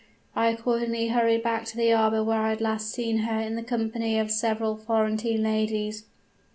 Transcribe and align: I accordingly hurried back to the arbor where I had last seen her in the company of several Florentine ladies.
I 0.35 0.47
accordingly 0.47 1.09
hurried 1.09 1.43
back 1.43 1.63
to 1.65 1.77
the 1.77 1.93
arbor 1.93 2.23
where 2.23 2.41
I 2.41 2.49
had 2.49 2.59
last 2.59 2.89
seen 2.89 3.19
her 3.19 3.39
in 3.39 3.55
the 3.55 3.61
company 3.61 4.17
of 4.17 4.31
several 4.31 4.75
Florentine 4.75 5.43
ladies. 5.43 6.05